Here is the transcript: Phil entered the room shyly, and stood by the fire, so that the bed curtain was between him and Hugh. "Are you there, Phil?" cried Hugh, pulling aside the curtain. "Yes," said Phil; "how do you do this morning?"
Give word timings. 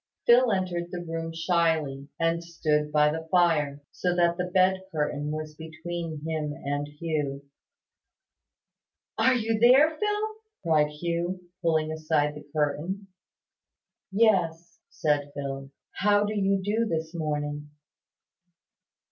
Phil 0.25 0.51
entered 0.51 0.85
the 0.89 1.05
room 1.07 1.31
shyly, 1.31 2.07
and 2.19 2.43
stood 2.43 2.91
by 2.91 3.11
the 3.11 3.27
fire, 3.29 3.83
so 3.91 4.15
that 4.15 4.35
the 4.35 4.45
bed 4.51 4.81
curtain 4.91 5.29
was 5.29 5.53
between 5.53 6.23
him 6.25 6.53
and 6.65 6.87
Hugh. 6.87 7.45
"Are 9.19 9.35
you 9.35 9.59
there, 9.59 9.91
Phil?" 9.99 10.27
cried 10.63 10.87
Hugh, 10.87 11.41
pulling 11.61 11.91
aside 11.91 12.33
the 12.33 12.47
curtain. 12.51 13.09
"Yes," 14.11 14.79
said 14.89 15.29
Phil; 15.35 15.69
"how 15.97 16.23
do 16.23 16.33
you 16.35 16.59
do 16.63 16.87
this 16.87 17.13
morning?" 17.13 17.69